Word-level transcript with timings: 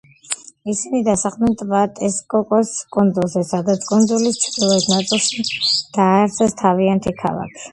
ისინი 0.71 1.01
დასახლდნენ 1.07 1.51
ტბა 1.59 1.81
ტესკოკოს 1.99 2.71
კუნძულზე, 2.97 3.45
სადაც, 3.51 3.85
კუნძულის 3.93 4.41
ჩრდილოეთ 4.47 4.89
ნაწილში, 4.97 5.47
დააარსეს 5.99 6.57
თავიანთი 6.65 7.15
ქალაქი. 7.25 7.67